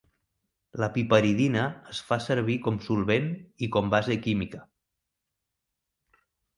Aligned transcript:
La 0.83 0.87
piperidina 0.95 1.65
es 1.91 2.01
fa 2.09 2.19
servir 2.29 2.57
com 2.69 2.81
solvent 2.87 3.31
i 3.69 3.73
com 3.79 3.95
base 3.95 4.21
química. 4.27 4.67